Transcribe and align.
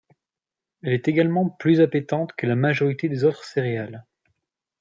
Elle 0.81 0.93
est 0.93 1.07
également 1.07 1.47
plus 1.47 1.79
appétante 1.79 2.33
que 2.35 2.47
la 2.47 2.55
majorité 2.55 3.07
des 3.07 3.23
autres 3.23 3.43
céréales. 3.43 4.03